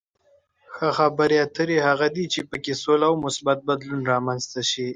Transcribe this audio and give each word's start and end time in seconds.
ښه 0.75 0.87
خبرې 0.97 1.37
اترې 1.45 1.77
هغه 1.87 2.07
دي 2.15 2.25
چې 2.33 2.39
په 2.49 2.55
کې 2.63 2.73
سوله 2.83 3.05
او 3.09 3.15
مثبت 3.25 3.57
بدلون 3.69 4.01
رامنځته 4.11 4.61
شي. 4.71 4.87